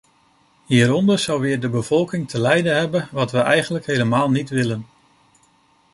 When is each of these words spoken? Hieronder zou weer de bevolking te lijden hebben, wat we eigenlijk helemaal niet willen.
Hieronder 0.65 1.19
zou 1.19 1.39
weer 1.41 1.59
de 1.59 1.69
bevolking 1.69 2.29
te 2.29 2.39
lijden 2.39 2.75
hebben, 2.75 3.09
wat 3.11 3.31
we 3.31 3.39
eigenlijk 3.39 3.85
helemaal 3.85 4.29
niet 4.29 4.49
willen. 4.49 4.85